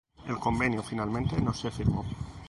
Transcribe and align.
El 0.27 0.39
convenio 0.39 0.81
finalmente 0.81 1.39
no 1.39 1.53
se 1.53 1.69
firmó. 1.69 2.03